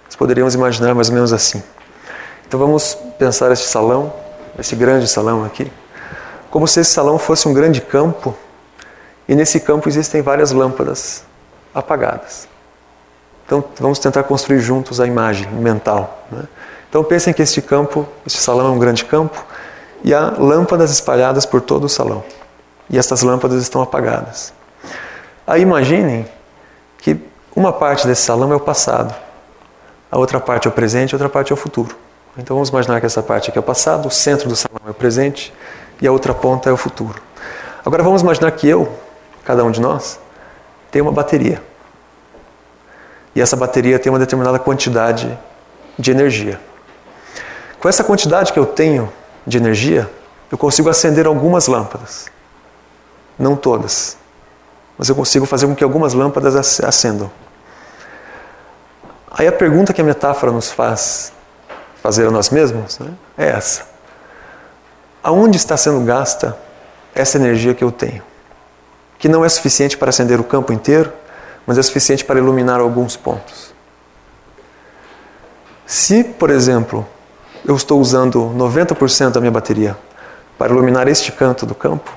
nós 0.06 0.14
poderíamos 0.14 0.54
imaginar 0.54 0.94
mais 0.94 1.08
ou 1.08 1.14
menos 1.14 1.32
assim. 1.32 1.62
Então 2.46 2.60
vamos 2.60 2.94
pensar 3.18 3.50
este 3.50 3.66
salão, 3.66 4.12
esse 4.58 4.76
grande 4.76 5.08
salão 5.08 5.44
aqui, 5.44 5.70
como 6.50 6.68
se 6.68 6.80
esse 6.80 6.90
salão 6.90 7.18
fosse 7.18 7.48
um 7.48 7.52
grande 7.52 7.80
campo 7.80 8.36
e 9.26 9.34
nesse 9.34 9.58
campo 9.58 9.88
existem 9.88 10.22
várias 10.22 10.52
lâmpadas 10.52 11.24
apagadas. 11.74 12.51
Então 13.52 13.62
vamos 13.78 13.98
tentar 13.98 14.22
construir 14.22 14.60
juntos 14.60 14.98
a 14.98 15.06
imagem 15.06 15.46
mental. 15.48 16.24
Né? 16.30 16.44
Então 16.88 17.04
pensem 17.04 17.34
que 17.34 17.42
este 17.42 17.60
campo, 17.60 18.08
este 18.26 18.38
salão 18.38 18.68
é 18.68 18.70
um 18.70 18.78
grande 18.78 19.04
campo 19.04 19.44
e 20.02 20.14
há 20.14 20.32
lâmpadas 20.38 20.90
espalhadas 20.90 21.44
por 21.44 21.60
todo 21.60 21.84
o 21.84 21.88
salão. 21.88 22.24
E 22.88 22.96
estas 22.96 23.20
lâmpadas 23.20 23.62
estão 23.62 23.82
apagadas. 23.82 24.54
Aí 25.46 25.60
imaginem 25.60 26.26
que 26.96 27.20
uma 27.54 27.74
parte 27.74 28.06
desse 28.06 28.22
salão 28.22 28.50
é 28.50 28.56
o 28.56 28.60
passado, 28.60 29.14
a 30.10 30.18
outra 30.18 30.40
parte 30.40 30.66
é 30.66 30.70
o 30.70 30.72
presente, 30.72 31.14
a 31.14 31.16
outra 31.16 31.28
parte 31.28 31.52
é 31.52 31.54
o 31.54 31.56
futuro. 31.56 31.94
Então 32.38 32.56
vamos 32.56 32.70
imaginar 32.70 33.00
que 33.00 33.06
essa 33.06 33.22
parte 33.22 33.50
aqui 33.50 33.58
é 33.58 33.60
o 33.60 33.62
passado, 33.62 34.08
o 34.08 34.10
centro 34.10 34.48
do 34.48 34.56
salão 34.56 34.80
é 34.86 34.90
o 34.90 34.94
presente 34.94 35.52
e 36.00 36.06
a 36.06 36.12
outra 36.12 36.32
ponta 36.32 36.70
é 36.70 36.72
o 36.72 36.76
futuro. 36.78 37.20
Agora 37.84 38.02
vamos 38.02 38.22
imaginar 38.22 38.50
que 38.52 38.66
eu, 38.66 38.90
cada 39.44 39.62
um 39.62 39.70
de 39.70 39.80
nós, 39.82 40.18
tem 40.90 41.02
uma 41.02 41.12
bateria. 41.12 41.71
E 43.34 43.40
essa 43.40 43.56
bateria 43.56 43.98
tem 43.98 44.12
uma 44.12 44.18
determinada 44.18 44.58
quantidade 44.58 45.38
de 45.98 46.10
energia. 46.10 46.60
Com 47.78 47.88
essa 47.88 48.04
quantidade 48.04 48.52
que 48.52 48.58
eu 48.58 48.66
tenho 48.66 49.12
de 49.46 49.56
energia, 49.56 50.08
eu 50.50 50.58
consigo 50.58 50.88
acender 50.88 51.26
algumas 51.26 51.66
lâmpadas. 51.66 52.30
Não 53.38 53.56
todas. 53.56 54.16
Mas 54.98 55.08
eu 55.08 55.14
consigo 55.14 55.46
fazer 55.46 55.66
com 55.66 55.74
que 55.74 55.82
algumas 55.82 56.12
lâmpadas 56.12 56.80
acendam. 56.80 57.30
Aí 59.30 59.48
a 59.48 59.52
pergunta 59.52 59.92
que 59.92 60.00
a 60.00 60.04
metáfora 60.04 60.52
nos 60.52 60.70
faz 60.70 61.32
fazer 62.02 62.26
a 62.26 62.30
nós 62.30 62.50
mesmos 62.50 62.98
né, 62.98 63.12
é 63.38 63.46
essa: 63.48 63.86
aonde 65.22 65.56
está 65.56 65.76
sendo 65.76 66.00
gasta 66.04 66.56
essa 67.14 67.38
energia 67.38 67.72
que 67.72 67.82
eu 67.82 67.90
tenho? 67.90 68.22
Que 69.18 69.28
não 69.28 69.44
é 69.44 69.48
suficiente 69.48 69.96
para 69.96 70.10
acender 70.10 70.38
o 70.38 70.44
campo 70.44 70.72
inteiro, 70.72 71.12
mas 71.66 71.78
é 71.78 71.82
suficiente 71.82 72.24
para 72.24 72.38
iluminar 72.38 72.80
alguns 72.80 73.16
pontos. 73.16 73.72
Se, 75.86 76.24
por 76.24 76.50
exemplo, 76.50 77.06
eu 77.64 77.76
estou 77.76 78.00
usando 78.00 78.50
90% 78.56 79.30
da 79.30 79.40
minha 79.40 79.50
bateria 79.50 79.96
para 80.58 80.72
iluminar 80.72 81.06
este 81.08 81.30
canto 81.30 81.66
do 81.66 81.74
campo, 81.74 82.12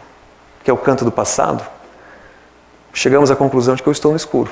que 0.64 0.70
é 0.72 0.74
o 0.74 0.78
canto 0.78 1.06
do 1.06 1.12
passado, 1.12 1.64
chegamos 2.94 3.30
à 3.30 3.36
conclusão 3.36 3.76
de 3.76 3.84
que 3.84 3.90
eu 3.90 3.92
estou 3.92 4.12
no 4.12 4.18
escuro, 4.18 4.52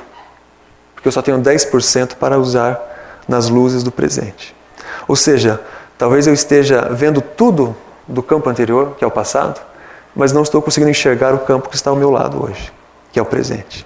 porque 0.93 1.07
eu 1.07 1.11
só 1.11 1.21
tenho 1.21 1.39
10% 1.39 2.15
para 2.15 2.37
usar 2.37 2.79
nas 3.27 3.49
luzes 3.49 3.83
do 3.83 3.91
presente. 3.91 4.55
Ou 5.07 5.15
seja, 5.15 5.61
talvez 5.97 6.27
eu 6.27 6.33
esteja 6.33 6.89
vendo 6.91 7.21
tudo 7.21 7.75
do 8.07 8.21
campo 8.21 8.49
anterior, 8.49 8.95
que 8.97 9.03
é 9.03 9.07
o 9.07 9.11
passado, 9.11 9.61
mas 10.15 10.31
não 10.31 10.43
estou 10.43 10.61
conseguindo 10.61 10.91
enxergar 10.91 11.33
o 11.33 11.39
campo 11.39 11.69
que 11.69 11.75
está 11.75 11.89
ao 11.89 11.95
meu 11.95 12.11
lado 12.11 12.43
hoje, 12.43 12.71
que 13.11 13.19
é 13.19 13.21
o 13.21 13.25
presente. 13.25 13.85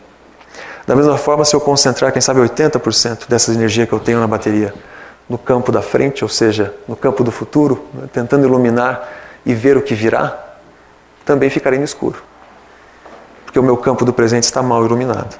Da 0.87 0.95
mesma 0.95 1.17
forma, 1.17 1.43
se 1.43 1.53
eu 1.53 1.59
concentrar, 1.59 2.13
quem 2.13 2.21
sabe, 2.21 2.39
80% 2.39 3.27
dessa 3.27 3.51
energia 3.51 3.85
que 3.85 3.91
eu 3.91 3.99
tenho 3.99 4.21
na 4.21 4.27
bateria 4.27 4.73
no 5.27 5.37
campo 5.37 5.69
da 5.69 5.81
frente, 5.81 6.23
ou 6.23 6.29
seja, 6.29 6.73
no 6.87 6.95
campo 6.95 7.25
do 7.25 7.31
futuro, 7.31 7.85
né, 7.93 8.07
tentando 8.13 8.47
iluminar 8.47 9.05
e 9.45 9.53
ver 9.53 9.75
o 9.75 9.81
que 9.81 9.93
virá, 9.93 10.45
também 11.25 11.49
ficarei 11.49 11.77
no 11.77 11.83
escuro. 11.83 12.23
Porque 13.43 13.59
o 13.59 13.63
meu 13.63 13.75
campo 13.75 14.05
do 14.05 14.13
presente 14.13 14.43
está 14.43 14.63
mal 14.63 14.85
iluminado. 14.85 15.37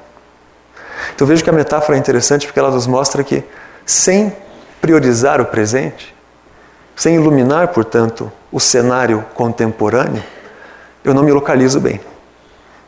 Então 1.14 1.26
vejo 1.26 1.42
que 1.42 1.48
a 1.48 1.52
metáfora 1.52 1.96
é 1.96 1.98
interessante 1.98 2.46
porque 2.46 2.58
ela 2.58 2.70
nos 2.70 2.86
mostra 2.86 3.24
que, 3.24 3.42
sem 3.86 4.36
priorizar 4.82 5.40
o 5.40 5.46
presente, 5.46 6.14
sem 6.94 7.14
iluminar, 7.14 7.68
portanto, 7.68 8.30
o 8.52 8.60
cenário 8.60 9.24
contemporâneo, 9.32 10.22
eu 11.02 11.14
não 11.14 11.22
me 11.22 11.32
localizo 11.32 11.80
bem. 11.80 11.98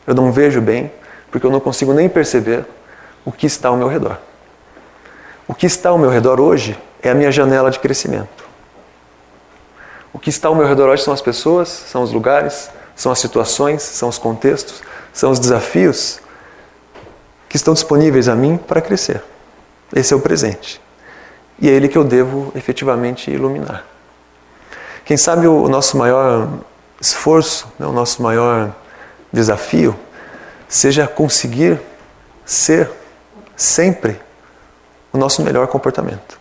Eu 0.07 0.15
não 0.15 0.31
vejo 0.31 0.61
bem, 0.61 0.93
porque 1.31 1.47
eu 1.47 1.51
não 1.51 1.61
consigo 1.61 1.93
nem 1.93 2.09
perceber 2.09 2.65
o 3.25 3.33
que 3.33 3.47
está 3.47 3.69
ao 3.69 3.77
meu 3.77 3.89
redor. 3.89 4.19
O 5.47 5.55
que 5.55 5.67
está 5.67 5.91
ao 5.91 5.99
meu 5.99 6.11
redor 6.11 6.41
hoje 6.41 6.79
é 7.03 7.11
a 7.11 7.15
minha 7.15 7.31
janela 7.31 7.71
de 7.71 7.79
crescimento. 7.79 8.45
O 10.13 10.19
que 10.19 10.31
está 10.31 10.49
ao 10.49 10.55
meu 10.55 10.67
redor 10.67 10.89
hoje 10.89 11.05
são 11.05 11.15
as 11.15 11.21
pessoas, 11.21 11.69
são 11.69 12.03
os 12.03 12.13
lugares, 12.13 12.71
são 12.97 13.11
as 13.11 13.19
situações, 13.19 13.83
são 13.83 14.09
os 14.09 14.19
contextos, 14.19 14.83
são 15.13 15.31
os 15.31 15.39
desafios 15.39 16.21
que 17.49 17.57
estão 17.57 17.75
disponíveis 17.75 18.29
a 18.29 18.35
mim 18.35 18.57
para 18.57 18.81
crescer. 18.81 19.23
Esse 19.95 20.13
é 20.13 20.17
o 20.17 20.21
presente. 20.21 20.81
E 21.59 21.69
é 21.69 21.73
ele 21.73 21.89
que 21.89 21.99
eu 21.99 22.05
devo 22.05 22.53
efetivamente 22.55 23.31
iluminar. 23.31 23.85
Quem 25.05 25.17
sabe 25.17 25.47
o 25.47 25.69
nosso 25.69 25.97
maior 25.97 26.49
esforço, 27.01 27.67
né, 27.79 27.87
o 27.87 27.93
nosso 27.93 28.23
maior 28.23 28.71
desafio, 29.33 29.97
seja 30.71 31.09
conseguir 31.09 31.81
ser 32.47 32.89
sempre 33.57 34.19
o 35.13 35.19
nosso 35.19 35.43
melhor 35.43 35.67
comportamento. 35.67 36.39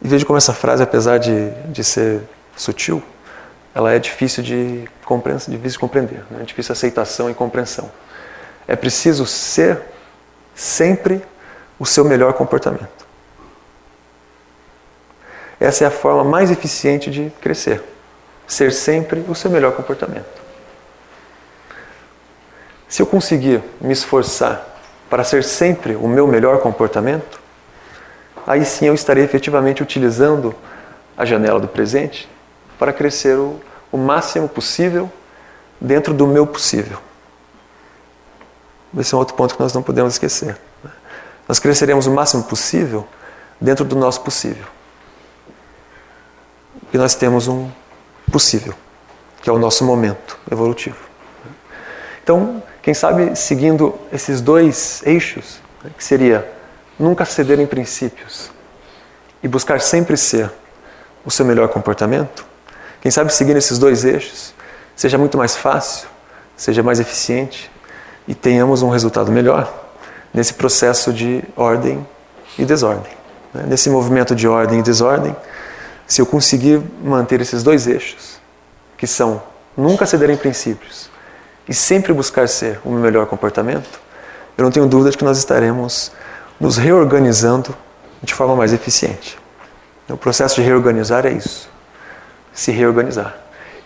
E 0.00 0.08
veja 0.08 0.24
como 0.24 0.38
essa 0.38 0.54
frase, 0.54 0.82
apesar 0.82 1.18
de, 1.18 1.50
de 1.70 1.84
ser 1.84 2.22
sutil, 2.56 3.02
ela 3.74 3.92
é 3.92 3.98
difícil 3.98 4.42
de, 4.42 4.88
compreensão, 5.04 5.52
difícil 5.52 5.72
de 5.72 5.78
compreender, 5.78 6.24
né? 6.30 6.38
é 6.40 6.44
difícil 6.44 6.72
aceitação 6.72 7.30
e 7.30 7.34
compreensão. 7.34 7.90
É 8.66 8.74
preciso 8.74 9.26
ser 9.26 9.82
sempre 10.54 11.22
o 11.78 11.84
seu 11.84 12.04
melhor 12.04 12.32
comportamento. 12.32 13.06
Essa 15.60 15.84
é 15.84 15.86
a 15.86 15.90
forma 15.90 16.24
mais 16.24 16.50
eficiente 16.50 17.10
de 17.10 17.30
crescer. 17.40 17.82
Ser 18.46 18.72
sempre 18.72 19.24
o 19.28 19.34
seu 19.34 19.50
melhor 19.50 19.72
comportamento. 19.72 20.45
Se 22.88 23.02
eu 23.02 23.06
conseguir 23.06 23.62
me 23.80 23.92
esforçar 23.92 24.64
para 25.10 25.24
ser 25.24 25.42
sempre 25.42 25.96
o 25.96 26.06
meu 26.06 26.26
melhor 26.26 26.60
comportamento, 26.60 27.40
aí 28.46 28.64
sim 28.64 28.86
eu 28.86 28.94
estarei 28.94 29.24
efetivamente 29.24 29.82
utilizando 29.82 30.54
a 31.16 31.24
janela 31.24 31.58
do 31.58 31.68
presente 31.68 32.28
para 32.78 32.92
crescer 32.92 33.36
o, 33.36 33.60
o 33.90 33.96
máximo 33.96 34.48
possível 34.48 35.10
dentro 35.80 36.14
do 36.14 36.26
meu 36.26 36.46
possível. 36.46 36.98
Esse 38.98 39.14
é 39.14 39.16
um 39.16 39.20
outro 39.20 39.34
ponto 39.34 39.54
que 39.54 39.60
nós 39.60 39.72
não 39.72 39.82
podemos 39.82 40.14
esquecer. 40.14 40.56
Né? 40.82 40.90
Nós 41.48 41.58
cresceremos 41.58 42.06
o 42.06 42.10
máximo 42.10 42.44
possível 42.44 43.06
dentro 43.60 43.84
do 43.84 43.96
nosso 43.96 44.20
possível. 44.20 44.66
E 46.92 46.98
nós 46.98 47.14
temos 47.14 47.48
um 47.48 47.70
possível, 48.30 48.74
que 49.42 49.50
é 49.50 49.52
o 49.52 49.58
nosso 49.58 49.84
momento 49.84 50.38
evolutivo. 50.50 50.98
Então, 52.22 52.62
quem 52.86 52.94
sabe 52.94 53.34
seguindo 53.34 53.98
esses 54.12 54.40
dois 54.40 55.02
eixos, 55.04 55.58
né, 55.82 55.90
que 55.98 56.04
seria 56.04 56.48
nunca 56.96 57.24
ceder 57.24 57.58
em 57.58 57.66
princípios 57.66 58.48
e 59.42 59.48
buscar 59.48 59.80
sempre 59.80 60.16
ser 60.16 60.48
o 61.24 61.30
seu 61.32 61.44
melhor 61.44 61.66
comportamento, 61.66 62.46
quem 63.00 63.10
sabe 63.10 63.34
seguindo 63.34 63.56
esses 63.56 63.76
dois 63.76 64.04
eixos, 64.04 64.54
seja 64.94 65.18
muito 65.18 65.36
mais 65.36 65.56
fácil, 65.56 66.06
seja 66.56 66.80
mais 66.80 67.00
eficiente 67.00 67.68
e 68.28 68.36
tenhamos 68.36 68.82
um 68.82 68.88
resultado 68.88 69.32
melhor 69.32 69.90
nesse 70.32 70.54
processo 70.54 71.12
de 71.12 71.42
ordem 71.56 72.06
e 72.56 72.64
desordem. 72.64 73.12
Né? 73.52 73.64
Nesse 73.66 73.90
movimento 73.90 74.32
de 74.32 74.46
ordem 74.46 74.78
e 74.78 74.82
desordem, 74.82 75.34
se 76.06 76.20
eu 76.20 76.26
conseguir 76.26 76.80
manter 77.02 77.40
esses 77.40 77.64
dois 77.64 77.88
eixos, 77.88 78.40
que 78.96 79.08
são 79.08 79.42
nunca 79.76 80.06
ceder 80.06 80.30
em 80.30 80.36
princípios 80.36 81.15
e 81.68 81.74
sempre 81.74 82.12
buscar 82.12 82.48
ser 82.48 82.80
o 82.84 82.90
melhor 82.90 83.26
comportamento, 83.26 84.00
eu 84.56 84.64
não 84.64 84.70
tenho 84.70 84.86
dúvida 84.86 85.10
de 85.10 85.18
que 85.18 85.24
nós 85.24 85.38
estaremos 85.38 86.12
nos 86.58 86.76
reorganizando 86.76 87.74
de 88.22 88.32
forma 88.32 88.56
mais 88.56 88.72
eficiente. 88.72 89.38
O 90.08 90.16
processo 90.16 90.56
de 90.56 90.62
reorganizar 90.62 91.26
é 91.26 91.30
isso, 91.30 91.68
se 92.52 92.70
reorganizar. 92.70 93.36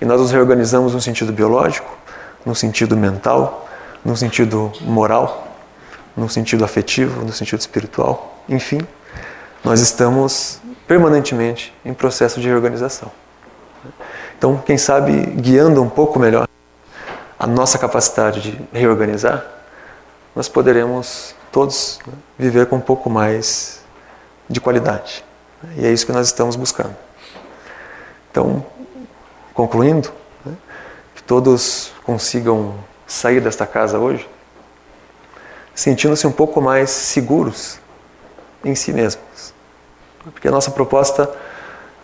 E 0.00 0.04
nós 0.04 0.20
nos 0.20 0.30
reorganizamos 0.30 0.94
no 0.94 1.00
sentido 1.00 1.32
biológico, 1.32 1.90
no 2.44 2.54
sentido 2.54 2.96
mental, 2.96 3.68
no 4.04 4.16
sentido 4.16 4.72
moral, 4.82 5.48
no 6.16 6.28
sentido 6.28 6.64
afetivo, 6.64 7.24
no 7.24 7.32
sentido 7.32 7.60
espiritual, 7.60 8.42
enfim, 8.48 8.80
nós 9.64 9.80
estamos 9.80 10.60
permanentemente 10.86 11.74
em 11.84 11.94
processo 11.94 12.40
de 12.40 12.48
reorganização. 12.48 13.10
Então, 14.36 14.56
quem 14.64 14.78
sabe, 14.78 15.12
guiando 15.12 15.82
um 15.82 15.88
pouco 15.88 16.18
melhor 16.18 16.46
a 17.40 17.46
nossa 17.46 17.78
capacidade 17.78 18.42
de 18.42 18.60
reorganizar, 18.70 19.46
nós 20.36 20.46
poderemos 20.46 21.34
todos 21.50 21.98
né, 22.06 22.12
viver 22.38 22.66
com 22.66 22.76
um 22.76 22.80
pouco 22.80 23.08
mais 23.08 23.80
de 24.46 24.60
qualidade. 24.60 25.24
E 25.74 25.86
é 25.86 25.90
isso 25.90 26.04
que 26.04 26.12
nós 26.12 26.26
estamos 26.26 26.54
buscando. 26.54 26.94
Então, 28.30 28.64
concluindo, 29.54 30.12
né, 30.44 30.52
que 31.14 31.22
todos 31.22 31.92
consigam 32.04 32.74
sair 33.06 33.40
desta 33.40 33.66
casa 33.66 33.98
hoje 33.98 34.28
sentindo-se 35.74 36.26
um 36.26 36.32
pouco 36.32 36.60
mais 36.60 36.90
seguros 36.90 37.78
em 38.62 38.74
si 38.74 38.92
mesmos. 38.92 39.54
Porque 40.24 40.46
a 40.46 40.50
nossa 40.50 40.70
proposta 40.70 41.30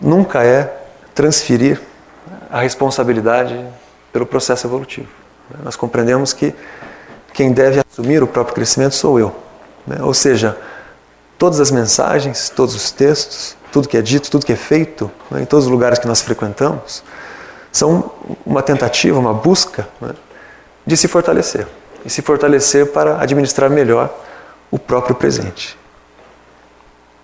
nunca 0.01 0.43
é 0.43 0.83
transferir 1.15 1.79
a 2.51 2.61
responsabilidade 2.61 3.63
pelo 4.11 4.25
processo 4.25 4.67
evolutivo. 4.67 5.26
Nós 5.63 5.77
compreendemos 5.77 6.33
que 6.33 6.55
quem 7.33 7.53
deve 7.53 7.81
assumir 7.81 8.23
o 8.23 8.27
próprio 8.27 8.55
crescimento 8.55 8.95
sou 8.95 9.19
eu. 9.19 9.35
Né? 9.87 9.99
Ou 10.01 10.15
seja, 10.15 10.57
todas 11.39 11.61
as 11.61 11.71
mensagens, 11.71 12.49
todos 12.49 12.75
os 12.75 12.91
textos, 12.91 13.57
tudo 13.71 13.89
que 13.89 13.97
é 13.97 14.03
dito, 14.03 14.31
tudo 14.31 14.45
que 14.45 14.53
é 14.53 14.57
feito, 14.57 15.11
né, 15.31 15.43
em 15.43 15.45
todos 15.45 15.67
os 15.67 15.71
lugares 15.71 15.99
que 15.99 16.07
nós 16.07 16.23
frequentamos, 16.23 17.03
são 17.71 18.11
uma 18.45 18.63
tentativa, 18.63 19.19
uma 19.19 19.35
busca 19.35 19.87
né, 20.01 20.15
de 20.87 20.97
se 20.97 21.07
fortalecer. 21.09 21.67
E 22.05 22.11
se 22.11 22.23
fortalecer 22.23 22.93
para 22.93 23.21
administrar 23.21 23.69
melhor 23.69 24.15
o 24.71 24.79
próprio 24.79 25.15
presente. 25.15 25.77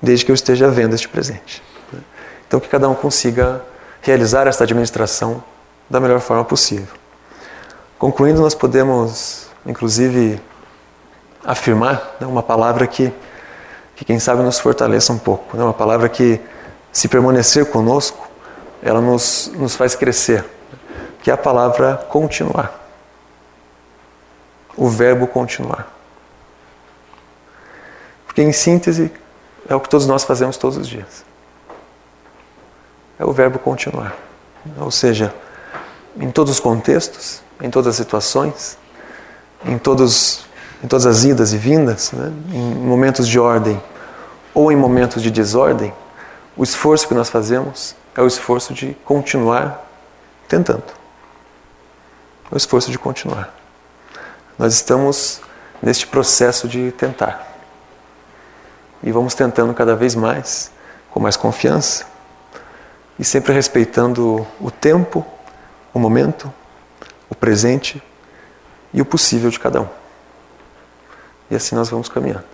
Desde 0.00 0.24
que 0.24 0.30
eu 0.30 0.34
esteja 0.34 0.68
vendo 0.68 0.94
este 0.94 1.08
presente. 1.08 1.62
Né. 1.92 2.00
Então, 2.46 2.60
que 2.60 2.68
cada 2.68 2.88
um 2.88 2.94
consiga 2.94 3.62
realizar 4.02 4.46
esta 4.46 4.64
administração 4.64 5.42
da 5.88 6.00
melhor 6.00 6.20
forma 6.20 6.44
possível. 6.44 7.01
Concluindo, 8.02 8.40
nós 8.40 8.52
podemos, 8.52 9.46
inclusive, 9.64 10.42
afirmar 11.44 12.16
né, 12.18 12.26
uma 12.26 12.42
palavra 12.42 12.84
que, 12.84 13.12
que, 13.94 14.04
quem 14.04 14.18
sabe, 14.18 14.42
nos 14.42 14.58
fortaleça 14.58 15.12
um 15.12 15.18
pouco. 15.20 15.56
Né, 15.56 15.62
uma 15.62 15.72
palavra 15.72 16.08
que, 16.08 16.40
se 16.92 17.06
permanecer 17.06 17.66
conosco, 17.66 18.28
ela 18.82 19.00
nos, 19.00 19.52
nos 19.54 19.76
faz 19.76 19.94
crescer, 19.94 20.44
que 21.22 21.30
é 21.30 21.34
a 21.34 21.36
palavra 21.36 21.96
continuar. 22.08 22.76
O 24.76 24.88
verbo 24.88 25.28
continuar. 25.28 25.86
Porque, 28.26 28.42
em 28.42 28.50
síntese, 28.50 29.12
é 29.68 29.76
o 29.76 29.80
que 29.80 29.88
todos 29.88 30.08
nós 30.08 30.24
fazemos 30.24 30.56
todos 30.56 30.76
os 30.76 30.88
dias. 30.88 31.24
É 33.16 33.24
o 33.24 33.30
verbo 33.30 33.60
continuar. 33.60 34.16
Ou 34.80 34.90
seja, 34.90 35.32
em 36.16 36.32
todos 36.32 36.54
os 36.54 36.58
contextos, 36.58 37.40
em 37.62 37.70
todas 37.70 37.90
as 37.90 37.96
situações, 37.96 38.76
em, 39.64 39.78
todos, 39.78 40.44
em 40.82 40.88
todas 40.88 41.06
as 41.06 41.22
idas 41.22 41.52
e 41.52 41.56
vindas, 41.56 42.10
né? 42.12 42.32
em 42.52 42.74
momentos 42.74 43.28
de 43.28 43.38
ordem 43.38 43.80
ou 44.52 44.72
em 44.72 44.76
momentos 44.76 45.22
de 45.22 45.30
desordem, 45.30 45.94
o 46.56 46.64
esforço 46.64 47.06
que 47.06 47.14
nós 47.14 47.30
fazemos 47.30 47.94
é 48.16 48.20
o 48.20 48.26
esforço 48.26 48.74
de 48.74 48.94
continuar 49.04 49.88
tentando. 50.48 50.84
É 52.50 52.54
o 52.54 52.56
esforço 52.56 52.90
de 52.90 52.98
continuar. 52.98 53.54
Nós 54.58 54.74
estamos 54.74 55.40
neste 55.80 56.06
processo 56.06 56.68
de 56.68 56.92
tentar. 56.92 57.48
E 59.02 59.10
vamos 59.10 59.34
tentando 59.34 59.72
cada 59.72 59.96
vez 59.96 60.14
mais, 60.14 60.70
com 61.10 61.20
mais 61.20 61.36
confiança, 61.36 62.04
e 63.18 63.24
sempre 63.24 63.52
respeitando 63.52 64.46
o 64.60 64.70
tempo, 64.70 65.24
o 65.94 65.98
momento, 65.98 66.52
o 67.32 67.34
presente 67.34 68.02
e 68.92 69.00
o 69.00 69.06
possível 69.06 69.48
de 69.48 69.58
cada 69.58 69.80
um. 69.80 69.88
E 71.50 71.56
assim 71.56 71.74
nós 71.74 71.88
vamos 71.88 72.10
caminhando. 72.10 72.44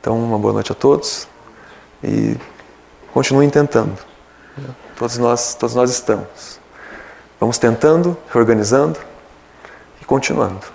Então, 0.00 0.18
uma 0.18 0.38
boa 0.38 0.54
noite 0.54 0.72
a 0.72 0.74
todos 0.74 1.28
e 2.02 2.38
continuem 3.12 3.50
tentando. 3.50 3.98
Todos 4.96 5.18
nós, 5.18 5.54
todos 5.54 5.74
nós 5.74 5.90
estamos. 5.90 6.58
Vamos 7.38 7.58
tentando, 7.58 8.16
reorganizando 8.32 8.98
e 10.00 10.06
continuando. 10.06 10.66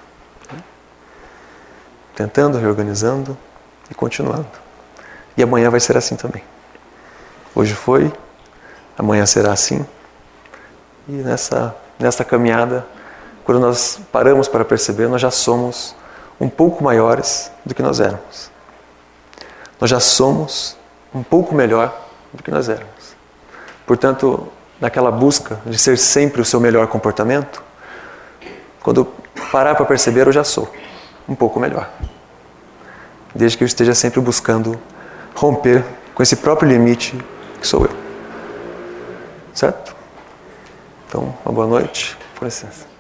Tentando, 2.16 2.60
reorganizando 2.60 3.36
e 3.90 3.96
continuando. 3.96 4.48
E 5.36 5.42
amanhã 5.42 5.72
vai 5.72 5.80
ser 5.80 5.98
assim 5.98 6.16
também. 6.16 6.44
Hoje 7.56 7.74
foi, 7.74 8.14
amanhã 8.96 9.26
será 9.26 9.54
assim. 9.54 9.84
E 11.08 11.14
nessa, 11.14 11.76
nessa 12.00 12.24
caminhada, 12.24 12.86
quando 13.44 13.60
nós 13.60 14.00
paramos 14.12 14.48
para 14.48 14.66
perceber, 14.66 15.08
nós 15.08 15.22
já 15.22 15.32
somos 15.32 15.96
um 16.40 16.50
pouco 16.50 16.84
maiores 16.84 17.52
do 17.66 17.74
que 17.74 17.82
nós 17.82 18.00
éramos. 18.00 18.50
Nós 19.80 19.90
já 19.90 20.00
somos 20.00 20.78
um 21.14 21.24
pouco 21.24 21.54
melhor 21.54 21.96
do 22.34 22.44
que 22.44 22.52
nós 22.52 22.68
éramos. 22.68 23.16
Portanto, 23.86 24.48
naquela 24.80 25.12
busca 25.12 25.60
de 25.66 25.78
ser 25.78 25.98
sempre 25.98 26.42
o 26.42 26.46
seu 26.46 26.60
melhor 26.60 26.88
comportamento, 26.88 27.64
quando 28.82 29.06
parar 29.52 29.76
para 29.76 29.86
perceber, 29.86 30.28
eu 30.28 30.32
já 30.32 30.44
sou 30.44 30.72
um 31.28 31.36
pouco 31.36 31.60
melhor. 31.60 31.90
Desde 33.34 33.58
que 33.58 33.64
eu 33.64 33.68
esteja 33.68 33.94
sempre 33.94 34.20
buscando 34.20 34.80
romper 35.34 35.84
com 36.14 36.24
esse 36.24 36.36
próprio 36.36 36.70
limite 36.70 37.18
que 37.60 37.68
sou 37.68 37.84
eu. 37.84 37.96
Certo? 39.54 39.95
Então, 41.16 41.34
uma 41.46 41.54
boa 41.54 41.66
noite. 41.66 42.18
Com 42.38 42.44
licença. 42.44 42.95